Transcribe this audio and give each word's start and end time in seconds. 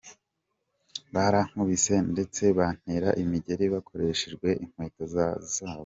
Barankubise 1.13 1.93
ndetse 2.13 2.43
bantera 2.57 3.09
imigeri 3.23 3.65
bakoreshejwe 3.73 4.47
inkweto 4.63 5.03
zabo. 5.13 5.47